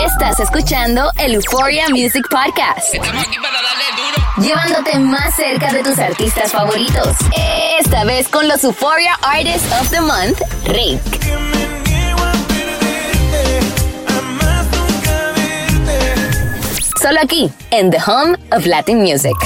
[0.00, 2.94] Estás escuchando el Euphoria Music Podcast.
[2.94, 4.46] Estamos aquí para darle duro.
[4.46, 7.16] Llevándote más cerca de tus artistas favoritos.
[7.78, 11.00] Esta vez con los Euphoria Artists of the Month, Rick.
[17.00, 19.36] Solo aquí, en The Home of Latin Music.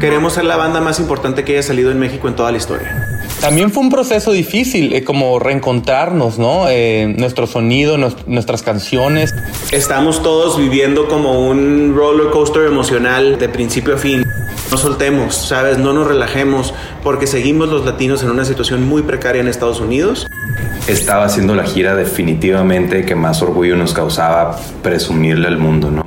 [0.00, 3.06] Queremos ser la banda más importante que haya salido en México en toda la historia.
[3.40, 6.68] También fue un proceso difícil, eh, como reencontrarnos, ¿no?
[6.68, 9.34] Eh, nuestro sonido, nos- nuestras canciones.
[9.72, 14.24] Estamos todos viviendo como un roller coaster emocional de principio a fin.
[14.70, 15.78] No soltemos, ¿sabes?
[15.78, 20.26] No nos relajemos porque seguimos los latinos en una situación muy precaria en Estados Unidos.
[20.88, 26.05] Estaba haciendo la gira definitivamente que más orgullo nos causaba presumirle al mundo, ¿no?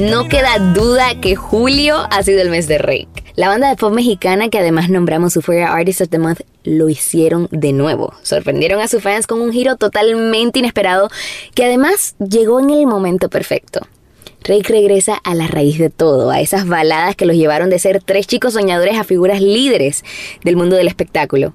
[0.00, 3.22] No queda duda que julio ha sido el mes de Rick.
[3.36, 7.48] La banda de pop mexicana que además nombramos Euphoria Artist of the Month lo hicieron
[7.50, 8.14] de nuevo.
[8.22, 11.10] Sorprendieron a sus fans con un giro totalmente inesperado
[11.54, 13.86] que además llegó en el momento perfecto.
[14.42, 18.02] Rake regresa a la raíz de todo, a esas baladas que los llevaron de ser
[18.02, 20.02] tres chicos soñadores a figuras líderes
[20.42, 21.52] del mundo del espectáculo.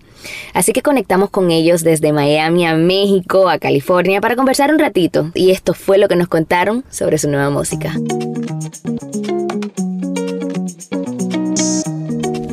[0.54, 5.32] Así que conectamos con ellos desde Miami a México, a California, para conversar un ratito.
[5.34, 7.94] Y esto fue lo que nos contaron sobre su nueva música.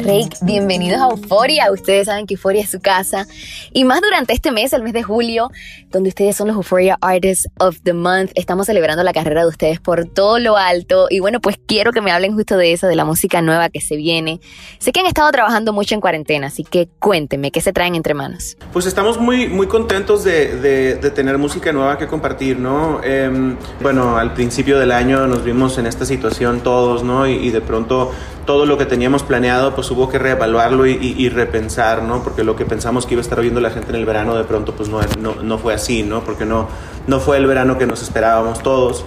[0.04, 1.70] Rake, bienvenidos a Euforia.
[1.70, 3.26] Ustedes saben que Euforia es su casa.
[3.72, 5.50] Y más durante este mes, el mes de julio,
[5.90, 8.32] donde ustedes son los Euphoria Artists of the Month.
[8.34, 11.06] Estamos celebrando la carrera de ustedes por todo lo alto.
[11.08, 13.80] Y bueno, pues quiero que me hablen justo de eso, de la música nueva que
[13.80, 14.40] se viene.
[14.80, 18.14] Sé que han estado trabajando mucho en cuarentena, así que cuéntenme, ¿qué se traen entre
[18.14, 18.56] manos?
[18.72, 23.02] Pues estamos muy, muy contentos de, de- tener música nueva que compartir, ¿no?
[23.04, 27.26] Em, bueno, al principio del año nos vimos en esta situación todos, ¿no?
[27.28, 28.10] Y de pronto
[28.46, 32.22] todo lo que teníamos planeado, pues hubo que reevaluarlo y, y- y repensar, ¿no?
[32.22, 34.44] Porque lo que pensamos que iba a estar oyendo la gente en el verano, de
[34.44, 36.22] pronto, pues no, no, no fue así, ¿no?
[36.24, 36.68] Porque no,
[37.06, 39.04] no fue el verano que nos esperábamos todos.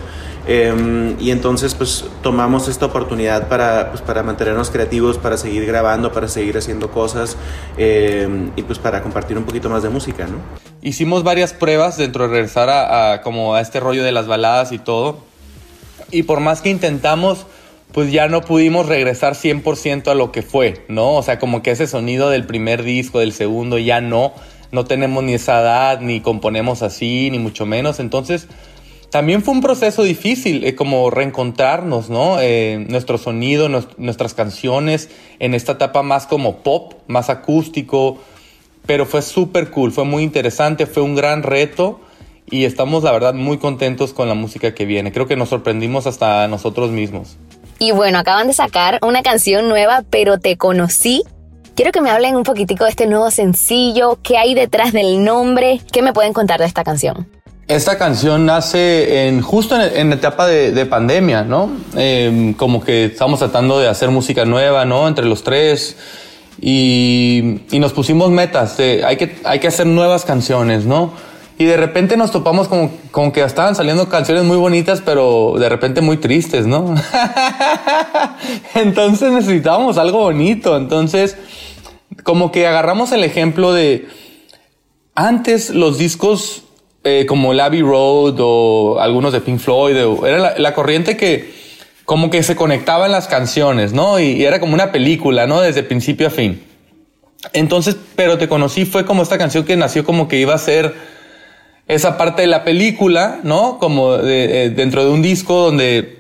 [0.48, 6.12] Em, y entonces pues tomamos esta oportunidad para, pues, para mantenernos creativos, para seguir grabando,
[6.12, 7.36] para seguir haciendo cosas
[7.78, 10.36] em, y pues para compartir un poquito más de música, ¿no?
[10.84, 14.72] Hicimos varias pruebas dentro de regresar a, a como a este rollo de las baladas
[14.72, 15.18] y todo.
[16.12, 17.48] Y por más que intentamos,
[17.92, 21.14] pues ya no pudimos regresar 100% a lo que fue, ¿no?
[21.16, 24.34] O sea, como que ese sonido del primer disco, del segundo, ya no.
[24.72, 28.00] No tenemos ni esa edad, ni componemos así, ni mucho menos.
[28.02, 28.48] Entonces,
[29.12, 32.42] también fue un proceso difícil, eh, como reencontrarnos, ¿no?
[32.42, 35.10] Eh, nuestro sonido, nues- nuestras canciones
[35.40, 38.18] en esta etapa más como pop, más acústico,
[38.86, 42.02] pero fue súper cool, fue muy interesante, fue un gran reto
[42.52, 45.14] y estamos, la verdad, muy contentos con la música que viene.
[45.14, 47.38] Creo que nos sorprendimos hasta nosotros mismos.
[47.80, 51.24] Y bueno, acaban de sacar una canción nueva, pero te conocí.
[51.76, 55.82] Quiero que me hablen un poquitico de este nuevo sencillo, qué hay detrás del nombre,
[55.92, 57.28] qué me pueden contar de esta canción.
[57.68, 61.72] Esta canción nace en, justo en, en la etapa de, de pandemia, ¿no?
[61.98, 65.08] Eh, como que estamos tratando de hacer música nueva, ¿no?
[65.08, 65.98] Entre los tres.
[66.62, 71.12] Y, y nos pusimos metas de hay que, hay que hacer nuevas canciones, ¿no?
[71.58, 75.70] Y de repente nos topamos como, como que estaban saliendo canciones muy bonitas, pero de
[75.70, 76.96] repente muy tristes, ¿no?
[78.76, 80.76] Entonces necesitábamos algo bonito.
[80.76, 81.38] Entonces,
[82.24, 84.08] como que agarramos el ejemplo de
[85.16, 86.64] antes los discos
[87.06, 89.96] eh, como el Abbey Road o algunos de Pink Floyd,
[90.26, 91.54] era la, la corriente que
[92.04, 94.20] como que se conectaban las canciones, ¿no?
[94.20, 95.62] Y, y era como una película, ¿no?
[95.62, 96.62] Desde principio a fin.
[97.54, 101.15] Entonces, pero te conocí fue como esta canción que nació como que iba a ser
[101.88, 103.78] esa parte de la película, ¿no?
[103.80, 106.16] Como de- eh, dentro de un disco donde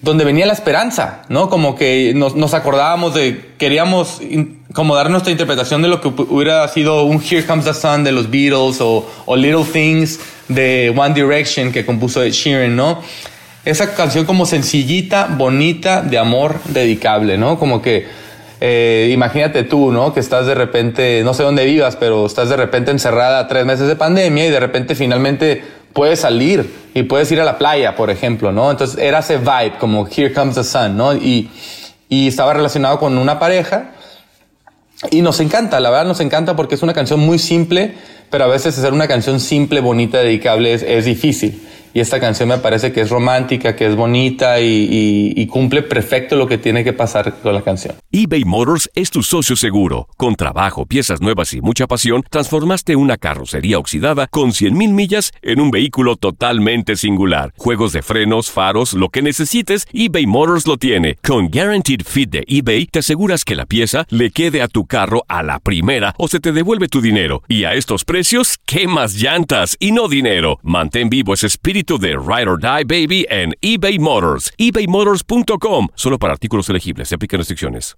[0.00, 1.48] donde venía la esperanza, ¿no?
[1.48, 4.20] Como que nos, nos acordábamos de, queríamos
[4.74, 8.04] como dar nuestra interpretación de lo que hu- hubiera sido un Here Comes the Sun
[8.04, 13.00] de los Beatles o, o Little Things de One Direction que compuso Ed Sheeran, ¿no?
[13.64, 17.58] Esa canción como sencillita, bonita, de amor, dedicable, ¿no?
[17.58, 18.06] Como que,
[18.66, 20.14] eh, imagínate tú, ¿no?
[20.14, 23.86] Que estás de repente, no sé dónde vivas, pero estás de repente encerrada tres meses
[23.88, 25.62] de pandemia y de repente finalmente
[25.92, 28.70] puedes salir y puedes ir a la playa, por ejemplo, ¿no?
[28.70, 31.14] Entonces era ese vibe, como Here Comes the Sun, ¿no?
[31.14, 31.50] Y,
[32.08, 33.90] y estaba relacionado con una pareja
[35.10, 37.92] y nos encanta, la verdad nos encanta porque es una canción muy simple,
[38.30, 41.60] pero a veces hacer una canción simple, bonita, dedicable es, es difícil.
[41.94, 46.48] Y esta canción me parece que es romántica, que es bonita y, cumple perfecto lo
[46.48, 47.94] que tiene que pasar con la canción.
[48.10, 50.08] eBay Motors es tu socio seguro.
[50.16, 55.60] Con trabajo, piezas nuevas y mucha pasión, transformaste una carrocería oxidada con 100.000 millas en
[55.60, 57.52] un vehículo totalmente singular.
[57.56, 61.18] Juegos de frenos, faros, lo que necesites, eBay Motors lo tiene.
[61.22, 65.24] Con Guaranteed Fit de eBay, te aseguras que la pieza le quede a tu carro
[65.28, 67.44] a la primera o se te devuelve tu dinero.
[67.46, 70.58] Y a estos precios, ¿qué más llantas y no dinero?
[70.64, 74.52] Mantén vivo ese espíritu de Ride or Die Baby en eBay Motors.
[74.56, 75.88] ebaymotors.com.
[75.94, 77.08] Solo para artículos elegibles.
[77.08, 77.96] Se aplican restricciones.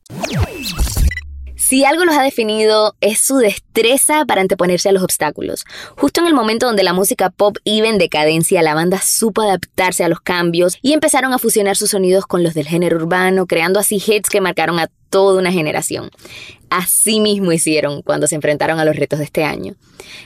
[1.56, 5.64] Si algo los ha definido es su destreza para anteponerse a los obstáculos.
[5.96, 10.04] Justo en el momento donde la música pop iba en decadencia, la banda supo adaptarse
[10.04, 13.80] a los cambios y empezaron a fusionar sus sonidos con los del género urbano, creando
[13.80, 16.10] así hits que marcaron a toda una generación.
[16.68, 19.74] Así mismo hicieron cuando se enfrentaron a los retos de este año.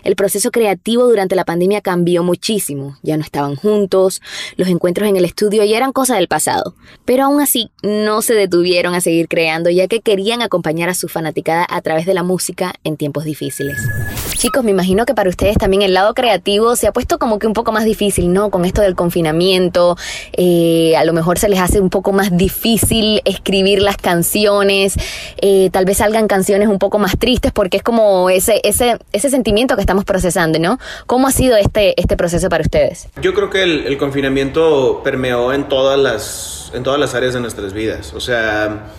[0.05, 2.97] El proceso creativo durante la pandemia cambió muchísimo.
[3.03, 4.23] Ya no estaban juntos,
[4.57, 6.75] los encuentros en el estudio ya eran cosa del pasado.
[7.05, 11.09] Pero aún así, no se detuvieron a seguir creando ya que querían acompañar a su
[11.09, 13.79] fanaticada a través de la música en tiempos difíciles.
[14.41, 17.47] Chicos, me imagino que para ustedes también el lado creativo se ha puesto como que
[17.47, 18.51] un poco más difícil, ¿no?
[18.51, 19.99] Con esto del confinamiento,
[20.33, 25.71] eh, a lo mejor se les hace un poco más difícil escribir las canciones, eh,
[25.71, 29.75] tal vez salgan canciones un poco más tristes porque es como ese, ese, ese sentimiento
[29.75, 30.79] que estamos procesando, ¿no?
[31.07, 33.09] ¿Cómo ha sido este, este proceso para ustedes?
[33.21, 37.41] Yo creo que el, el confinamiento permeó en todas las, en todas las áreas de
[37.41, 38.15] nuestras vidas.
[38.15, 38.91] O sea,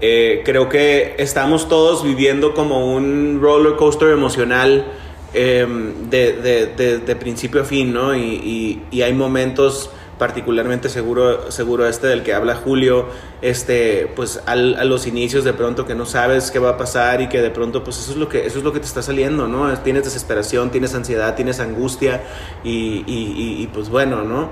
[0.00, 4.86] eh, creo que estamos todos viviendo como un roller coaster emocional
[5.34, 5.66] eh,
[6.08, 8.16] de, de, de, de, principio a fin, ¿no?
[8.16, 9.90] Y, y, y, hay momentos
[10.20, 13.06] particularmente seguro, seguro este del que habla Julio,
[13.42, 17.22] este, pues al, a los inicios de pronto que no sabes qué va a pasar
[17.22, 19.02] y que de pronto pues eso es lo que, eso es lo que te está
[19.02, 19.76] saliendo, ¿no?
[19.78, 22.20] Tienes desesperación, tienes ansiedad, tienes angustia
[22.62, 24.50] y, y pues bueno, ¿no?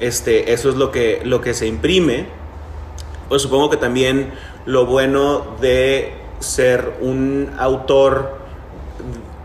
[0.00, 2.26] Este, eso es lo que, lo que se imprime.
[3.28, 4.32] Pues supongo que también
[4.64, 8.40] lo bueno de ser un autor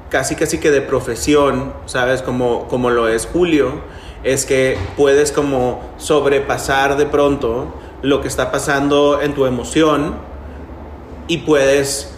[0.09, 2.21] casi casi que de profesión, ¿sabes?
[2.21, 3.81] Como, como lo es Julio,
[4.25, 7.67] es que puedes como sobrepasar de pronto
[8.01, 10.15] lo que está pasando en tu emoción
[11.27, 12.13] y puedes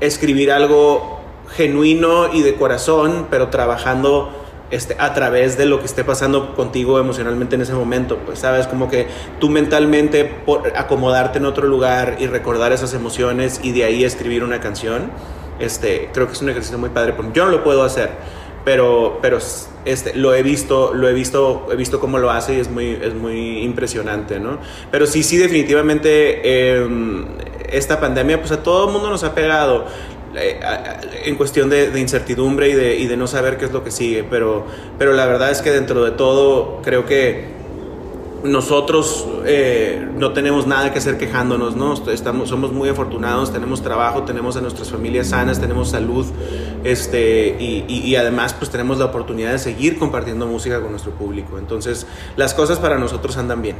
[0.00, 1.20] escribir algo
[1.50, 4.30] genuino y de corazón, pero trabajando
[4.70, 8.16] este, a través de lo que esté pasando contigo emocionalmente en ese momento.
[8.24, 9.08] Pues sabes, como que
[9.38, 14.44] tú mentalmente por acomodarte en otro lugar y recordar esas emociones y de ahí escribir
[14.44, 15.10] una canción,
[15.58, 17.12] este, creo que es un ejercicio muy padre.
[17.12, 18.10] Porque yo no lo puedo hacer,
[18.64, 19.38] pero, pero
[19.84, 22.98] este, lo he visto, lo he visto, he visto cómo lo hace y es muy,
[23.02, 24.58] es muy impresionante, ¿no?
[24.90, 26.86] Pero sí, sí, definitivamente eh,
[27.70, 29.86] esta pandemia, pues a todo el mundo nos ha pegado
[30.32, 33.90] en cuestión de, de incertidumbre y de, y de, no saber qué es lo que
[33.90, 34.64] sigue, pero,
[34.98, 37.59] pero la verdad es que dentro de todo creo que
[38.42, 41.94] nosotros eh, no tenemos nada que hacer quejándonos, ¿no?
[42.10, 46.26] Estamos, somos muy afortunados, tenemos trabajo, tenemos a nuestras familias sanas, tenemos salud,
[46.84, 51.58] este, y, y, además pues tenemos la oportunidad de seguir compartiendo música con nuestro público.
[51.58, 52.06] Entonces
[52.36, 53.76] las cosas para nosotros andan bien.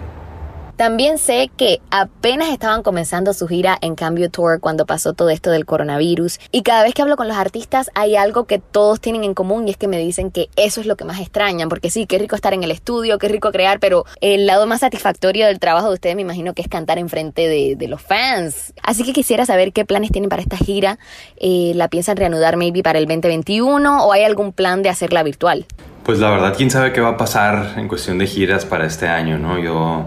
[0.80, 5.50] También sé que apenas estaban comenzando su gira en Cambio Tour cuando pasó todo esto
[5.50, 9.22] del coronavirus y cada vez que hablo con los artistas hay algo que todos tienen
[9.24, 11.90] en común y es que me dicen que eso es lo que más extrañan, porque
[11.90, 15.44] sí, qué rico estar en el estudio, qué rico crear, pero el lado más satisfactorio
[15.44, 18.72] del trabajo de ustedes me imagino que es cantar enfrente de, de los fans.
[18.82, 20.98] Así que quisiera saber qué planes tienen para esta gira,
[21.36, 25.66] eh, la piensan reanudar maybe para el 2021 o hay algún plan de hacerla virtual.
[26.04, 29.06] Pues la verdad, quién sabe qué va a pasar en cuestión de giras para este
[29.06, 29.58] año, ¿no?
[29.58, 30.06] Yo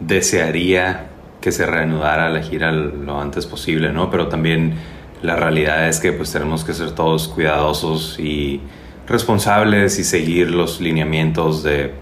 [0.00, 1.06] desearía
[1.40, 4.10] que se reanudara la gira lo antes posible, ¿no?
[4.10, 4.74] Pero también
[5.22, 8.60] la realidad es que pues tenemos que ser todos cuidadosos y
[9.06, 11.92] responsables y seguir los lineamientos de,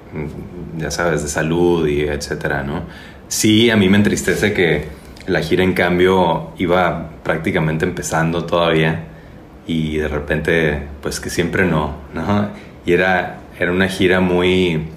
[0.78, 2.82] ya sabes, de salud y etcétera, ¿no?
[3.28, 4.88] Sí, a mí me entristece que
[5.26, 9.04] la gira en cambio iba prácticamente empezando todavía
[9.66, 12.48] y de repente pues que siempre no, ¿no?
[12.84, 14.88] Y era, era una gira muy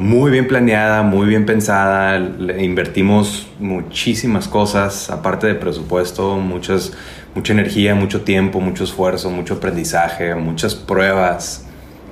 [0.00, 2.16] muy bien planeada, muy bien pensada.
[2.58, 6.94] Invertimos muchísimas cosas, aparte de presupuesto, muchas,
[7.34, 11.66] mucha energía, mucho tiempo, mucho esfuerzo, mucho aprendizaje, muchas pruebas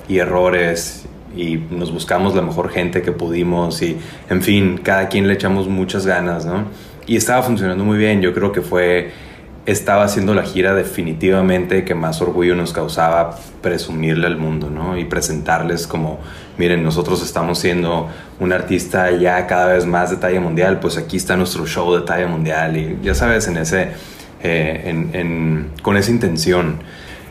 [0.07, 1.07] y errores.
[1.35, 3.97] Y nos buscamos la mejor gente que pudimos y,
[4.29, 6.65] en fin, cada quien le echamos muchas ganas, ¿no?
[7.07, 8.21] Y estaba funcionando muy bien.
[8.21, 9.11] Yo creo que fue
[9.65, 14.97] estaba haciendo la gira definitivamente que más orgullo nos causaba presumirle al mundo, ¿no?
[14.97, 16.19] Y presentarles como,
[16.57, 18.07] miren, nosotros estamos siendo
[18.39, 22.01] un artista ya cada vez más de talla mundial, pues aquí está nuestro show de
[22.01, 23.89] talla mundial y ya sabes, en ese,
[24.41, 26.79] eh, en, con esa intención.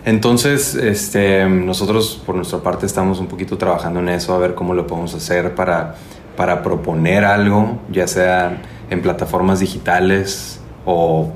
[0.05, 4.75] Entonces, este, nosotros por nuestra parte estamos un poquito trabajando en eso, a ver cómo
[4.75, 5.97] lo podemos hacer para,
[6.37, 11.33] para proponer algo, ya sea en plataformas digitales o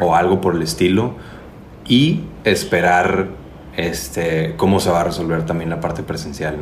[0.00, 1.14] o algo por el estilo
[1.86, 3.28] y esperar
[3.76, 6.56] este, cómo se va a resolver también la parte presencial.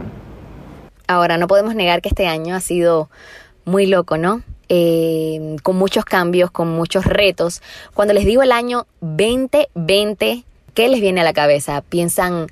[1.07, 3.11] Ahora, no podemos negar que este año ha sido
[3.65, 4.43] muy loco, ¿no?
[4.69, 7.63] Eh, con muchos cambios, con muchos retos.
[7.95, 10.45] Cuando les digo el año 2020,
[10.75, 11.83] ¿qué les viene a la cabeza?
[11.83, 12.47] ¿Piensan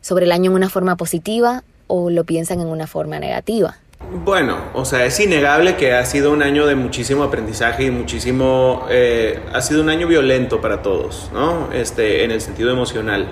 [0.00, 3.76] sobre el año en una forma positiva o lo piensan en una forma negativa?
[4.24, 8.86] Bueno, o sea, es innegable que ha sido un año de muchísimo aprendizaje y muchísimo...
[8.90, 11.72] Eh, ha sido un año violento para todos, ¿no?
[11.72, 13.28] Este, en el sentido emocional.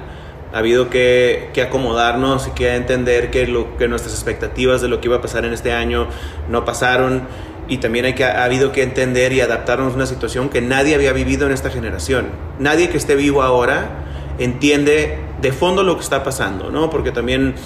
[0.52, 5.00] Ha habido que, que, acomodarnos y que entender que, lo, que nuestras expectativas de lo
[5.00, 6.06] que iba a pasar en este año
[6.48, 7.22] no pasaron
[7.66, 10.94] y también hay que, ha habido que entender y adaptarnos a una situación que nadie
[10.94, 12.28] había vivido en esta generación.
[12.60, 14.04] Nadie que esté vivo ahora
[14.38, 16.88] entiende de fondo lo que está pasando, ¿no?
[16.88, 17.56] Porque también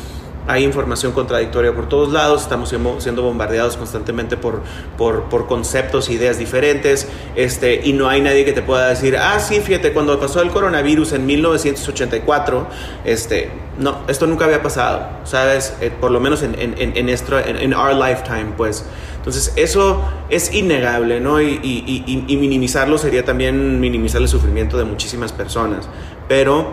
[0.46, 4.62] hay información contradictoria por todos lados, estamos siendo bombardeados constantemente por,
[4.98, 9.38] por, por, conceptos, ideas diferentes, este, y no hay nadie que te pueda decir, ah,
[9.38, 12.66] sí, fíjate, cuando pasó el coronavirus en 1984,
[13.04, 15.76] este, no, esto nunca había pasado, ¿sabes?
[15.80, 18.84] Eh, por lo menos en, en, en, nuestro, en, our lifetime, pues.
[19.16, 21.40] Entonces, eso es innegable, ¿no?
[21.40, 25.88] Y, y, y, minimizarlo sería también minimizar el sufrimiento de muchísimas personas.
[26.28, 26.72] Pero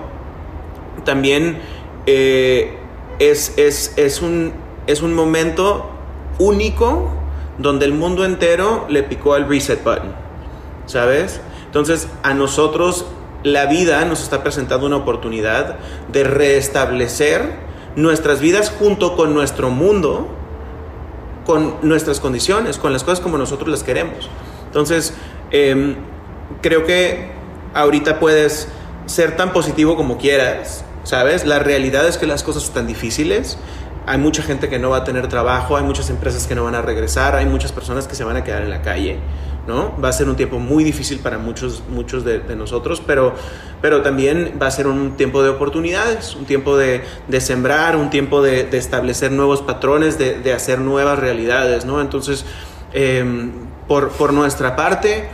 [1.05, 1.59] también...
[2.07, 2.78] Eh,
[3.19, 4.53] es, es, es, un,
[4.87, 5.89] es un momento
[6.39, 7.11] único
[7.57, 10.13] donde el mundo entero le picó al reset button,
[10.85, 11.41] ¿sabes?
[11.65, 13.05] Entonces a nosotros
[13.43, 15.77] la vida nos está presentando una oportunidad
[16.11, 17.53] de restablecer
[17.95, 20.27] nuestras vidas junto con nuestro mundo,
[21.45, 24.29] con nuestras condiciones, con las cosas como nosotros las queremos.
[24.67, 25.13] Entonces,
[25.51, 25.95] em,
[26.61, 27.31] creo que
[27.73, 28.67] ahorita puedes
[29.05, 31.43] ser tan positivo como quieras, ¿sabes?
[31.43, 33.57] La realidad es que las cosas están difíciles.
[34.05, 36.75] Hay mucha gente que no va a tener trabajo, hay muchas empresas que no van
[36.75, 39.17] a regresar, hay muchas personas que se van a quedar en la calle,
[39.67, 39.99] ¿no?
[39.99, 43.33] Va a ser un tiempo muy difícil para muchos, muchos de, nosotros, pero,
[43.81, 47.01] pero también va a ser un tiempo de oportunidades, un tiempo de,
[47.39, 52.01] sembrar, un tiempo de, de, establecer nuevos patrones, de, hacer nuevas realidades, ¿no?
[52.01, 52.45] Entonces,
[52.93, 53.51] em,
[53.87, 55.27] por, por nuestra parte,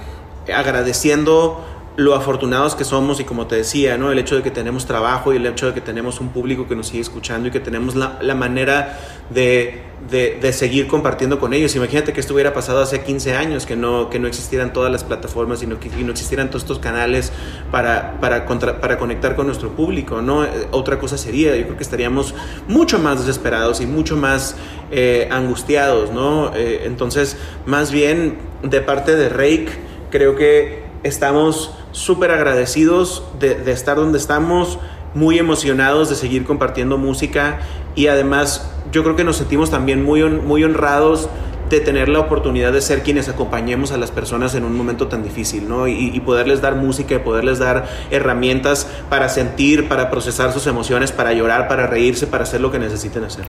[0.53, 4.11] agradeciendo lo afortunados que somos y como te decía, ¿no?
[4.11, 6.75] el hecho de que tenemos trabajo y el hecho de que tenemos un público que
[6.75, 8.99] nos sigue escuchando y que tenemos la, la manera
[9.29, 11.73] de, de, de, seguir compartiendo con ellos.
[11.75, 15.05] Imagínate que esto hubiera pasado hace 15 años, que no, que no existieran todas las
[15.05, 17.31] plataformas y no, que, no existieran todos estos canales
[17.71, 20.21] para, para, contra, para conectar con nuestro público.
[20.21, 20.43] ¿no?
[20.43, 22.35] Eh, otra cosa sería, yo creo que estaríamos
[22.67, 24.57] mucho más desesperados y mucho más
[24.91, 26.11] eh, angustiados.
[26.11, 26.53] ¿no?
[26.55, 29.69] Eh, entonces, más bien, de parte de Rake,
[30.11, 34.79] creo que estamos súper agradecidos de, estar donde estamos,
[35.13, 37.59] muy emocionados de seguir compartiendo música
[37.93, 41.29] y además yo creo que nos sentimos también muy, muy honrados
[41.69, 45.23] de tener la oportunidad de ser quienes acompañemos a las personas en un momento tan
[45.23, 45.87] difícil, ¿no?
[45.87, 51.33] Y, poderles dar música y poderles dar herramientas para sentir, para procesar sus emociones, para
[51.33, 53.45] llorar, para reírse, para hacer lo que necesiten hacer.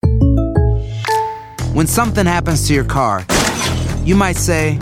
[1.74, 3.26] When something happens to your car,
[4.06, 4.78] you might say,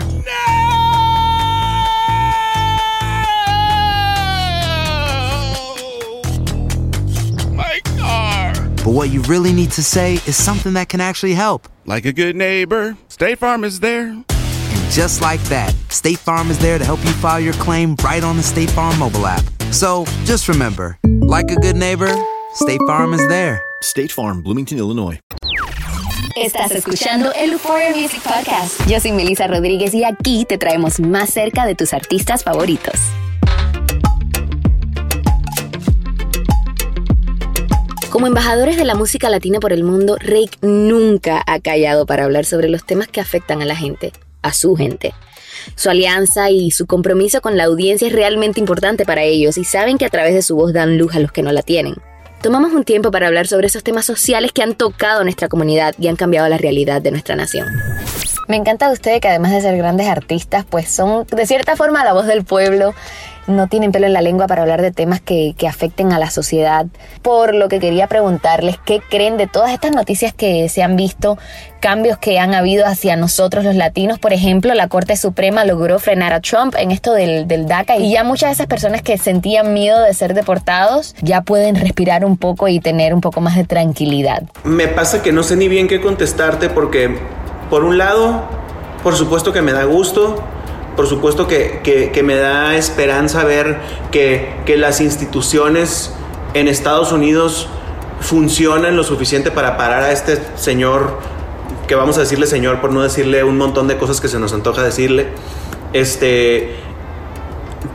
[8.84, 11.68] But what you really need to say is something that can actually help.
[11.86, 14.08] Like a good neighbor, State Farm is there.
[14.08, 18.22] And just like that, State Farm is there to help you file your claim right
[18.22, 19.42] on the State Farm mobile app.
[19.72, 22.14] So just remember, like a good neighbor,
[22.52, 23.62] State Farm is there.
[23.80, 25.18] State Farm, Bloomington, Illinois.
[26.36, 28.86] Estás escuchando el Euphoria Music Podcast.
[28.86, 33.00] Yo soy Melissa Rodríguez y aquí te traemos más cerca de tus artistas favoritos.
[38.14, 42.44] Como embajadores de la música latina por el mundo, Rake nunca ha callado para hablar
[42.44, 45.12] sobre los temas que afectan a la gente, a su gente.
[45.74, 49.98] Su alianza y su compromiso con la audiencia es realmente importante para ellos y saben
[49.98, 51.96] que a través de su voz dan luz a los que no la tienen.
[52.40, 56.06] Tomamos un tiempo para hablar sobre esos temas sociales que han tocado nuestra comunidad y
[56.06, 57.66] han cambiado la realidad de nuestra nación.
[58.46, 62.04] Me encanta de ustedes que además de ser grandes artistas, pues son de cierta forma
[62.04, 62.94] la voz del pueblo
[63.46, 66.86] no tienen pelo en la lengua para hablar de temas que, afecten a la sociedad.
[67.22, 71.38] Por lo que quería preguntarles, ¿qué creen de todas estas noticias que se han visto,
[71.80, 74.18] cambios que han habido hacia nosotros los latinos?
[74.18, 78.12] Por ejemplo, la Corte Suprema logró frenar a Trump en esto del, del DACA y
[78.12, 82.36] ya muchas de esas personas que sentían miedo de ser deportados ya pueden respirar un
[82.36, 84.42] poco y tener un poco más de tranquilidad.
[84.64, 87.16] Me pasa que no sé ni bien qué contestarte porque,
[87.70, 88.44] por un lado,
[89.02, 90.42] por supuesto que me da gusto
[90.96, 96.12] por supuesto que, me da esperanza ver que, las instituciones
[96.54, 97.68] en Estados Unidos
[98.20, 101.18] funcionan lo suficiente para parar a este señor,
[101.86, 104.52] que vamos a decirle señor por no decirle un montón de cosas que se nos
[104.52, 105.28] antoja decirle.
[105.92, 106.76] Este,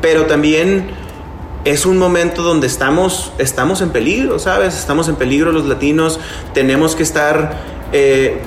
[0.02, 0.92] pero también
[1.66, 4.78] es un momento donde estamos, estamos en peligro, ¿sabes?
[4.78, 6.20] Estamos en peligro los latinos,
[6.54, 7.58] tenemos que estar,
[7.92, 8.38] eh,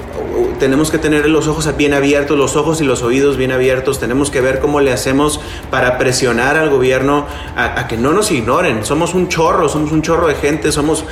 [0.58, 4.30] tenemos que tener los ojos bien abiertos, los ojos y los oídos bien abiertos, tenemos
[4.30, 8.84] que ver cómo le hacemos para presionar al gobierno a, que no nos ignoren.
[8.84, 11.04] Somos un chorro, somos un chorro de gente, somos,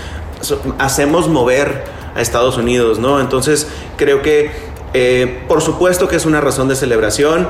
[0.78, 1.84] hacemos mover
[2.14, 3.20] a Estados Unidos, ¿no?
[3.20, 4.50] Entonces creo que,
[4.94, 7.48] eh, por supuesto que es una razón de celebración,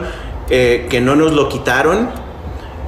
[0.48, 2.10] eh, que no nos lo quitaron,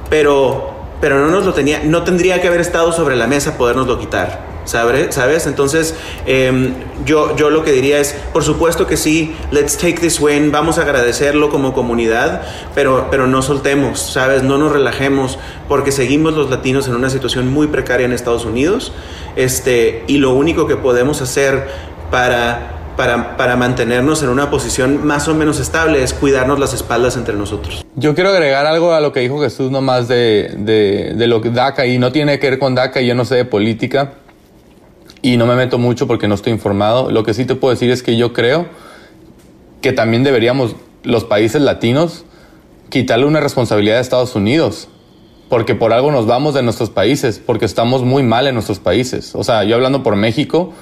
[0.09, 0.71] pero
[1.03, 4.52] pero no nos lo tenía, no tendría que haber estado sobre la mesa podernoslo quitar.
[4.65, 5.47] ¿Sabes?
[5.47, 6.73] Entonces, em,
[7.05, 10.77] yo, yo lo que diría es, por supuesto que sí, let's take this win, vamos
[10.77, 12.41] a agradecerlo como comunidad,
[12.73, 14.43] pero, pero no soltemos, ¿sabes?
[14.43, 18.93] No nos relajemos, porque seguimos los latinos en una situación muy precaria en Estados Unidos,
[19.35, 21.67] este, y lo único que podemos hacer
[22.09, 27.35] para para, mantenernos en una posición más o menos estable es cuidarnos las espaldas entre
[27.35, 27.83] nosotros.
[27.95, 31.49] Yo quiero agregar algo a lo que dijo Jesús nomás de, de, de lo que
[31.49, 34.13] DACA y no tiene que ver con DACA, yo no sé de política
[35.23, 37.09] y no me meto mucho porque no estoy informado.
[37.09, 38.67] Lo que sí te puedo decir es que yo creo
[39.81, 42.25] que también deberíamos los países latinos
[42.89, 44.89] quitarle una responsabilidad a Estados Unidos.
[45.49, 49.33] Porque por algo nos vamos de nuestros países, porque estamos muy mal en nuestros países.
[49.33, 50.73] O sea, yo hablando por México,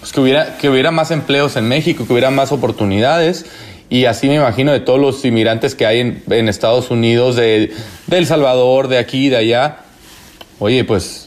[0.00, 3.46] pues, que, hubiera, que hubiera más empleos en México, que hubiera más oportunidades.
[3.88, 7.72] Y así me imagino de todos los inmigrantes que hay en, Estados Unidos, de,
[8.10, 9.78] El Salvador, de aquí, de allá.
[10.58, 11.25] Oye, pues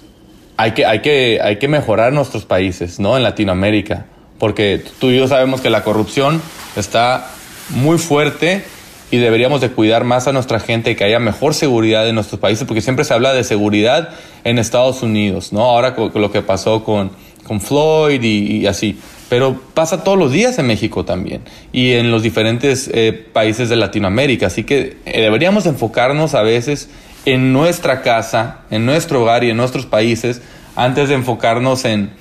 [0.60, 3.16] hay que, hay, que, hay que mejorar nuestros países, ¿no?
[3.16, 4.08] En Latinoamérica.
[4.40, 6.42] Porque tú y yo sabemos que la corrupción
[6.76, 7.32] está
[7.70, 8.66] muy fuerte
[9.10, 12.68] y deberíamos de cuidar más a nuestra gente, que haya mejor seguridad en nuestros países,
[12.68, 14.10] porque siempre se habla de seguridad
[14.44, 15.62] en Estados Unidos, ¿no?
[15.62, 17.12] Ahora con lo que pasó con,
[17.48, 19.00] con Floyd y, así.
[19.30, 23.78] Pero pasa todos los días en México también y en los diferentes eh, países de
[23.78, 24.48] Latinoamérica.
[24.48, 26.90] Así que eh, deberíamos enfocarnos a veces
[27.34, 30.42] en nuestra casa, en nuestro hogar y en nuestros países
[30.76, 32.12] antes de enfocarnos en,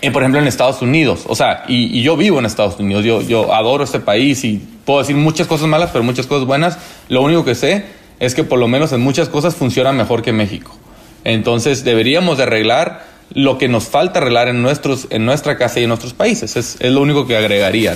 [0.00, 1.24] en por ejemplo, en Estados Unidos.
[1.28, 5.16] O sea, y, yo vivo en Estados Unidos, yo, adoro este país y puedo decir
[5.16, 6.78] muchas cosas malas, pero muchas cosas buenas.
[7.08, 7.84] Lo único que sé
[8.20, 10.76] es que por lo menos en muchas cosas funciona mejor que México.
[11.24, 15.84] Entonces deberíamos de arreglar lo que nos falta arreglar en, nuestros, en nuestra casa y
[15.84, 16.56] en nuestros países.
[16.56, 17.94] Es, lo único que agregaría.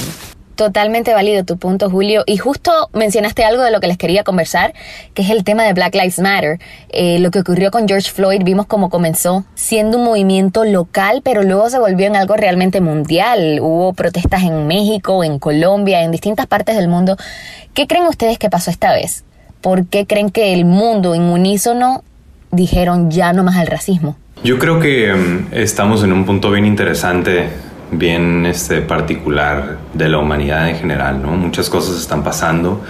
[0.56, 2.24] Totalmente válido tu punto, Julio.
[2.26, 4.72] Y justo mencionaste algo de lo que les quería conversar,
[5.12, 6.58] que es el tema de Black Lives Matter.
[6.88, 11.42] Eh, lo que ocurrió con George Floyd, vimos cómo comenzó siendo un movimiento local, pero
[11.42, 13.58] luego se volvió en algo realmente mundial.
[13.60, 17.18] Hubo protestas en México, en Colombia, en distintas partes del mundo.
[17.74, 19.24] ¿Qué creen ustedes que pasó esta vez?
[19.60, 22.02] ¿Por qué creen que el mundo en unísono
[22.50, 24.16] dijeron ya no más al racismo?
[24.42, 27.48] Yo creo que em, estamos en un punto bien interesante,
[27.98, 31.30] bien este, particular de la humanidad en general, ¿no?
[31.32, 32.82] Muchas cosas están pasando.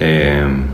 [0.00, 0.64] Em,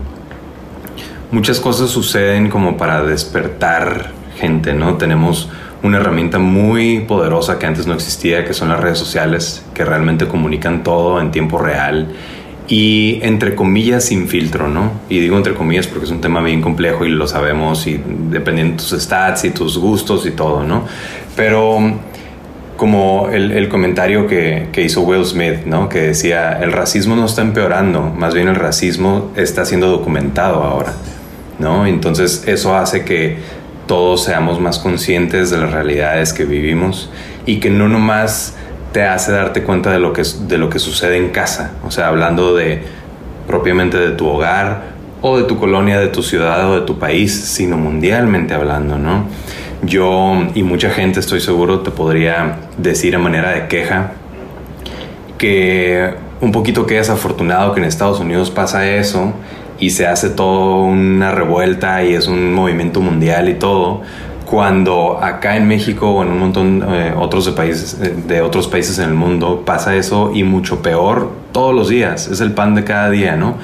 [1.31, 4.95] muchas cosas suceden como para despertar gente, ¿no?
[4.95, 5.49] Tenemos
[5.83, 10.27] una herramienta muy poderosa que antes no existía, que son las redes sociales, que realmente
[10.27, 12.07] comunican todo en tiempo real
[12.69, 14.91] y entre comillas sin filtro, ¿no?
[15.09, 17.99] Y digo entre comillas porque es un tema bien complejo y lo sabemos y
[18.29, 20.85] dependiendo de tus stats y tus gustos y todo, ¿no?
[21.35, 21.79] Pero
[22.79, 25.89] como el, el comentario que, que, hizo Will Smith, ¿no?
[25.89, 30.93] Que decía, el racismo no está empeorando, más bien el racismo está siendo documentado ahora,
[31.59, 31.85] ¿no?
[31.85, 33.37] Entonces eso hace que
[33.85, 37.09] todos seamos más conscientes de las realidades que vivimos
[37.45, 38.55] y que no nomás
[38.93, 41.73] te hace darte cuenta de lo que, de lo que sucede en casa.
[41.85, 42.81] O sea, hablando de
[43.45, 44.83] propiamente de tu hogar
[45.21, 49.25] o de tu colonia, de tu ciudad o de tu país, sino mundialmente hablando, ¿no?
[49.81, 54.11] Yo y mucha gente estoy seguro te podría decir a manera de queja
[55.37, 59.33] que un poquito que es afortunado que en Estados Unidos pasa eso
[59.79, 64.01] y se hace todo una revuelta y es un movimiento mundial y todo,
[64.45, 68.99] cuando acá en México o en un montón eh, otros países eh, de otros países
[68.99, 72.27] en el mundo pasa eso y mucho peor todos los días.
[72.27, 73.55] Es el pan de cada día no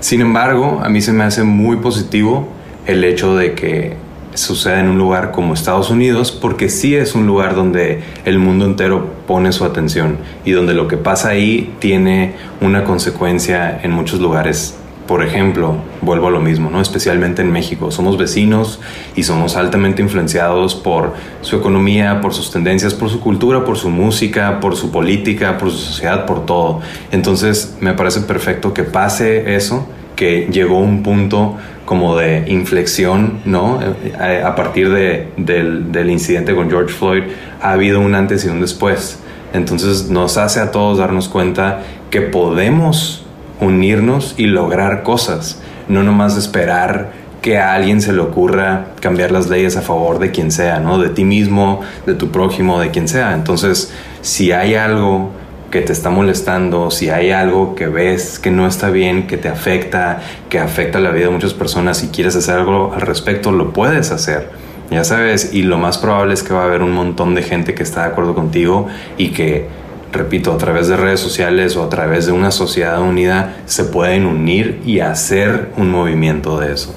[0.00, 2.46] sin embargo a mí se me hace muy positivo
[2.86, 3.96] el hecho de que
[4.38, 8.64] suceda en un lugar como Estados Unidos porque sí es un lugar donde el mundo
[8.64, 14.20] entero pone su atención y donde lo que pasa ahí tiene una consecuencia en muchos
[14.20, 16.82] lugares por ejemplo, vuelvo a lo mismo, ¿no?
[16.82, 17.90] especialmente en México.
[17.90, 18.78] Somos vecinos
[19.16, 23.88] y somos altamente influenciados por su economía, por sus tendencias, por su cultura, por su
[23.88, 26.82] música, por su política, por su sociedad, por todo.
[27.10, 33.78] Entonces me parece perfecto que pase eso, que llegó un punto como de inflexión, ¿no?
[33.80, 37.22] Eh, a partir de, del, del incidente con George Floyd
[37.62, 39.20] ha habido un antes y un después.
[39.54, 43.24] Entonces nos hace a todos darnos cuenta que podemos
[43.60, 49.48] unirnos y lograr cosas, no nomás esperar que a alguien se le ocurra cambiar las
[49.48, 50.98] leyes a favor de quien sea, ¿no?
[50.98, 53.34] De ti mismo, de tu prójimo, de quien sea.
[53.34, 55.30] Entonces, si hay algo
[55.70, 59.48] que te está molestando, si hay algo que ves que no está bien, que te
[59.48, 63.72] afecta, que afecta la vida de muchas personas y quieres hacer algo al respecto, lo
[63.72, 64.50] puedes hacer.
[64.90, 67.74] Ya sabes, y lo más probable es que va a haber un montón de gente
[67.74, 69.68] que está de acuerdo contigo y que,
[70.12, 74.24] repito, a través de redes sociales o a través de una sociedad unida se pueden
[74.24, 76.94] unir y hacer un movimiento de eso.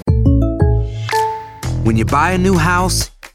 [1.84, 3.12] When you buy a new house,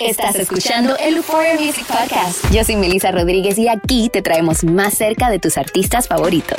[0.00, 2.52] Estás escuchando el Euphoria Music Podcast.
[2.52, 6.58] Yo soy Melissa Rodríguez y aquí te traemos más cerca de tus artistas favoritos.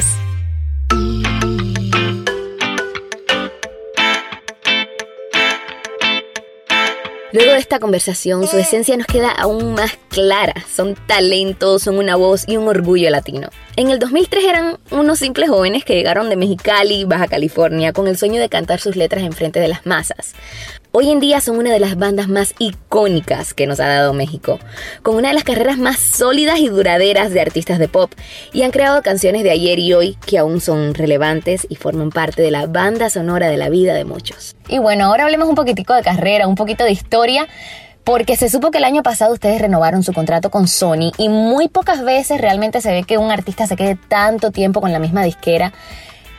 [7.31, 10.55] Luego de esta conversación, su esencia nos queda aún más clara.
[10.69, 13.49] Son talentos, son una voz y un orgullo latino.
[13.75, 18.17] En el 2003 eran unos simples jóvenes que llegaron de Mexicali, Baja California, con el
[18.17, 20.33] sueño de cantar sus letras en frente de las masas.
[20.91, 24.57] Hoy en día son una de las bandas más icónicas que nos ha dado México,
[25.03, 28.11] con una de las carreras más sólidas y duraderas de artistas de pop,
[28.53, 32.41] y han creado canciones de ayer y hoy que aún son relevantes y forman parte
[32.41, 34.55] de la banda sonora de la vida de muchos.
[34.67, 37.47] Y bueno, ahora hablemos un poquitico de carrera, un poquito de historia.
[38.03, 41.67] Porque se supo que el año pasado ustedes renovaron su contrato con Sony y muy
[41.67, 45.21] pocas veces realmente se ve que un artista se quede tanto tiempo con la misma
[45.21, 45.73] disquera.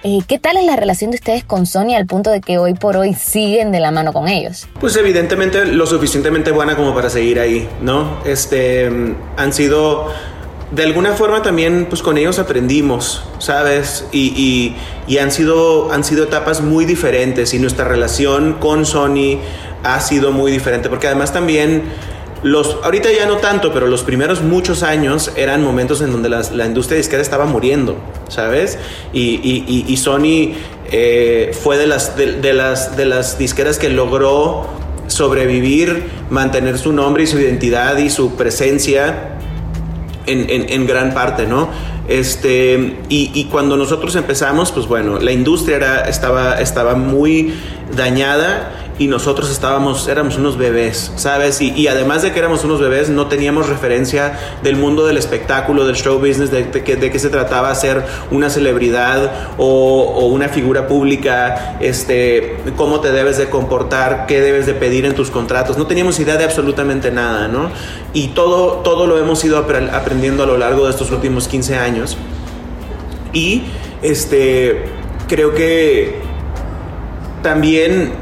[0.03, 2.73] Eh, ¿Qué tal es la relación de ustedes con Sony al punto de que hoy
[2.73, 4.67] por hoy siguen de la mano con ellos?
[4.81, 8.19] Pues evidentemente lo suficientemente buena como para seguir ahí, ¿no?
[8.25, 10.07] Este, mm, han sido,
[10.71, 14.07] de alguna forma también, pues con ellos aprendimos, ¿sabes?
[14.11, 19.39] Y, y- y han, sido, han sido etapas muy diferentes y nuestra relación con Sony
[19.85, 21.83] ha sido muy diferente, porque además también...
[22.43, 26.53] Los, ahorita ya no tanto, pero los primeros muchos años eran momentos en donde las-
[26.53, 27.97] la industria disquera estaba muriendo,
[28.29, 28.79] ¿sabes?
[29.13, 30.55] Y, y- y- Sony
[30.91, 34.67] eh, fue de las, de, de las, de las disqueras que logró
[35.07, 39.37] sobrevivir, mantener su nombre y su identidad y su presencia
[40.27, 41.69] en, en- en gran parte, ¿no?
[42.09, 47.55] Este, y, y cuando nosotros empezamos, pues bueno, la industria era, estaba, estaba muy
[47.95, 51.63] dañada y nosotros estábamos, éramos unos bebés, ¿sabes?
[51.63, 55.97] Y, además de que éramos unos bebés, no teníamos referencia del mundo del espectáculo, del
[55.97, 60.87] show business, de, de, de qué se trataba ser una celebridad o, o una figura
[60.87, 65.79] pública, este, cómo te debes de comportar, qué debes de pedir en tus contratos.
[65.79, 67.71] No teníamos idea de absolutamente nada, ¿no?
[68.13, 71.79] Y todo, todo lo hemos ido apre- aprendiendo a lo largo de estos últimos 15
[71.79, 72.19] años.
[73.33, 73.63] Y
[74.03, 74.85] este,
[75.27, 76.17] creo que
[77.43, 78.20] también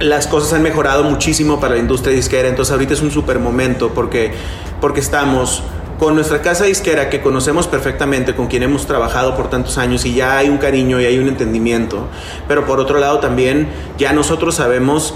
[0.00, 3.90] las cosas han mejorado muchísimo para la industria disquera, entonces ahorita es un super momento
[3.94, 4.32] porque,
[4.80, 5.62] porque estamos
[5.98, 10.14] con nuestra casa disquera que conocemos perfectamente, con quien hemos trabajado por tantos años y
[10.14, 12.06] ya hay un cariño y hay un entendimiento,
[12.46, 15.14] pero por otro lado también ya nosotros sabemos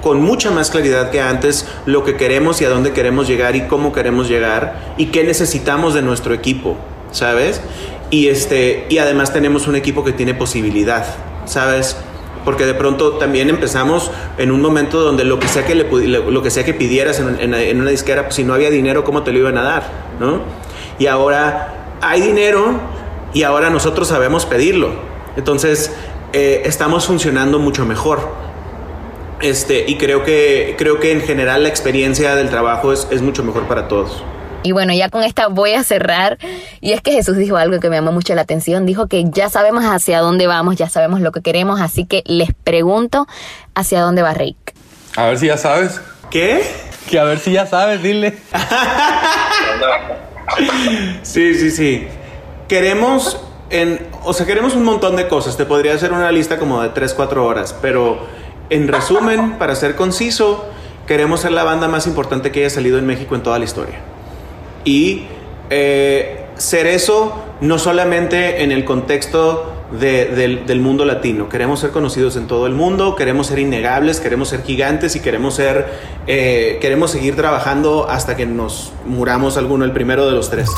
[0.00, 3.62] con mucha más claridad que antes lo que queremos y a dónde queremos llegar y
[3.62, 6.76] cómo queremos llegar y qué necesitamos de nuestro equipo,
[7.10, 7.60] ¿sabes?
[8.10, 11.06] Y este y además tenemos un equipo que tiene posibilidad,
[11.46, 11.96] ¿sabes?
[12.44, 16.42] Porque de pronto también empezamos en un momento donde lo que sea que, le, lo
[16.42, 19.22] que, sea que pidieras en, en- en una disquera, pues si no había dinero, ¿cómo
[19.22, 19.84] te lo iban a dar?
[20.18, 20.40] ¿no?
[20.98, 22.80] Y ahora hay dinero
[23.32, 24.90] y ahora nosotros sabemos pedirlo.
[25.36, 25.94] Entonces
[26.32, 28.20] eh, estamos funcionando mucho mejor.
[29.40, 33.42] Este, y creo que, creo que en general la experiencia del trabajo es, es mucho
[33.42, 34.22] mejor para todos.
[34.62, 36.38] Y bueno, ya con esta voy a cerrar.
[36.80, 38.86] Y es que Jesús dijo algo que me llamó mucho la atención.
[38.86, 41.80] Dijo que ya sabemos hacia dónde vamos, ya sabemos lo que queremos.
[41.80, 43.26] Así que les pregunto
[43.74, 44.74] hacia dónde va Rick.
[45.16, 46.00] A ver si ya sabes.
[46.30, 46.62] ¿Qué?
[47.10, 48.38] Que a ver si ya sabes, dile.
[51.22, 52.06] Sí, sí, sí.
[52.68, 55.56] Queremos, en, o sea, queremos un montón de cosas.
[55.56, 58.26] Te podría hacer una lista como de 3, 4 horas, pero
[58.70, 60.64] en resumen, para ser conciso,
[61.06, 63.98] queremos ser la banda más importante que haya salido en México en toda la historia.
[64.84, 65.22] Y
[65.70, 71.48] eh, ser eso no solamente en el contexto de- del, mundo latino.
[71.48, 75.54] Queremos ser conocidos en todo el mundo, queremos ser innegables, queremos ser gigantes y queremos
[75.54, 75.86] ser,
[76.26, 80.70] eh, queremos seguir trabajando hasta que nos muramos alguno, el primero de los tres.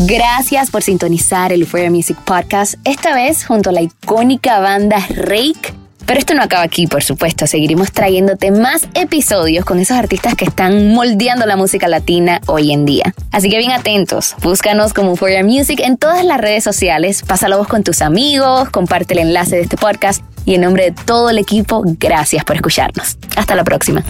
[0.00, 5.72] Gracias por sintonizar el Euphoria Music Podcast, esta vez junto a la icónica banda Rake
[6.06, 7.46] Pero esto no acaba aquí, por supuesto.
[7.46, 12.84] Seguiremos trayéndote más episodios con esos artistas que están moldeando la música latina hoy en
[12.84, 13.14] día.
[13.32, 14.34] Así que bien atentos.
[14.42, 17.22] Búscanos como For Your Music en todas las redes sociales.
[17.26, 20.22] Pasa la voz con tus amigos, comparte el enlace de este podcast.
[20.44, 23.16] Y en nombre de todo el equipo, gracias por escucharnos.
[23.36, 24.04] Hasta la próxima.